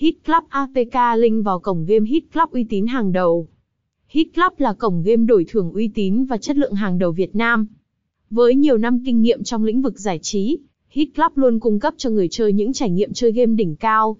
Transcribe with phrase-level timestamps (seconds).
[0.00, 3.48] Hit Club APK link vào cổng game Hit Club uy tín hàng đầu.
[4.08, 7.36] Hit Club là cổng game đổi thưởng uy tín và chất lượng hàng đầu Việt
[7.36, 7.66] Nam.
[8.30, 10.58] Với nhiều năm kinh nghiệm trong lĩnh vực giải trí,
[10.88, 14.16] Hit Club luôn cung cấp cho người chơi những trải nghiệm chơi game đỉnh cao.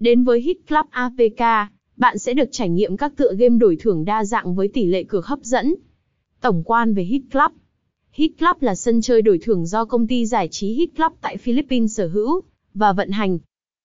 [0.00, 4.04] Đến với Hit Club APK, bạn sẽ được trải nghiệm các tựa game đổi thưởng
[4.04, 5.74] đa dạng với tỷ lệ cược hấp dẫn.
[6.40, 7.52] Tổng quan về Hit Club
[8.12, 11.36] Hit Club là sân chơi đổi thưởng do công ty giải trí Hit Club tại
[11.36, 12.40] Philippines sở hữu
[12.74, 13.38] và vận hành.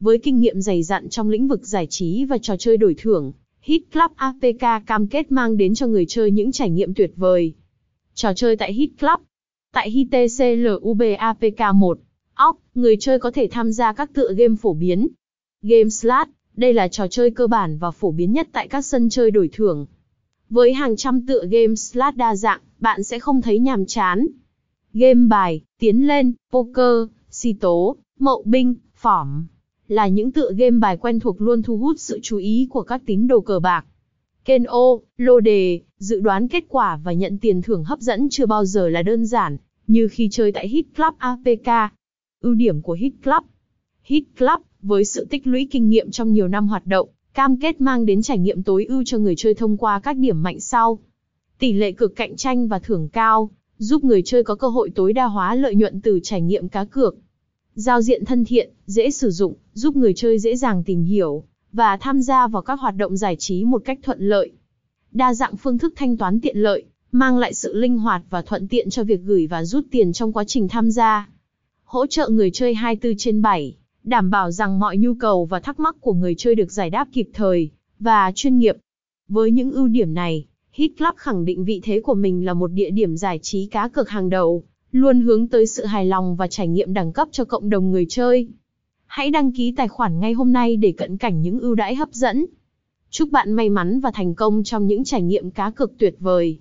[0.00, 3.32] Với kinh nghiệm dày dặn trong lĩnh vực giải trí và trò chơi đổi thưởng,
[3.60, 7.54] Hit Club APK cam kết mang đến cho người chơi những trải nghiệm tuyệt vời.
[8.14, 9.20] Trò chơi tại Hit Club
[9.72, 11.98] Tại HITCLUB APK 1,
[12.34, 15.08] OC, người chơi có thể tham gia các tựa game phổ biến.
[15.62, 16.26] Game Slot,
[16.56, 19.50] đây là trò chơi cơ bản và phổ biến nhất tại các sân chơi đổi
[19.52, 19.86] thưởng.
[20.50, 24.26] Với hàng trăm tựa game slot đa dạng, bạn sẽ không thấy nhàm chán.
[24.92, 29.46] Game bài, tiến lên, poker, si tố, mậu binh, phỏm
[29.88, 33.02] là những tựa game bài quen thuộc luôn thu hút sự chú ý của các
[33.06, 33.86] tín đồ cờ bạc.
[34.44, 38.46] Ken ô, lô đề, dự đoán kết quả và nhận tiền thưởng hấp dẫn chưa
[38.46, 39.56] bao giờ là đơn giản,
[39.86, 41.92] như khi chơi tại Hit Club APK.
[42.40, 43.42] Ưu điểm của Hit Club
[44.02, 47.80] Hit Club, với sự tích lũy kinh nghiệm trong nhiều năm hoạt động, cam kết
[47.80, 50.98] mang đến trải nghiệm tối ưu cho người chơi thông qua các điểm mạnh sau.
[51.58, 55.12] Tỷ lệ cực cạnh tranh và thưởng cao, giúp người chơi có cơ hội tối
[55.12, 57.16] đa hóa lợi nhuận từ trải nghiệm cá cược.
[57.78, 61.96] Giao diện thân thiện, dễ sử dụng, giúp người chơi dễ dàng tìm hiểu và
[61.96, 64.52] tham gia vào các hoạt động giải trí một cách thuận lợi.
[65.12, 68.68] Đa dạng phương thức thanh toán tiện lợi, mang lại sự linh hoạt và thuận
[68.68, 71.28] tiện cho việc gửi và rút tiền trong quá trình tham gia.
[71.84, 75.80] Hỗ trợ người chơi 24 trên 7 đảm bảo rằng mọi nhu cầu và thắc
[75.80, 78.76] mắc của người chơi được giải đáp kịp thời và chuyên nghiệp.
[79.28, 82.68] Với những ưu điểm này, Hit Club khẳng định vị thế của mình là một
[82.68, 84.62] địa điểm giải trí cá cược hàng đầu,
[84.96, 88.06] luôn hướng tới sự hài lòng và trải nghiệm đẳng cấp cho cộng đồng người
[88.08, 88.48] chơi.
[89.06, 92.12] Hãy đăng ký tài khoản ngay hôm nay để cận cảnh những ưu đãi hấp
[92.12, 92.46] dẫn.
[93.10, 96.58] Chúc bạn may mắn và thành công trong những trải nghiệm cá cược tuyệt vời.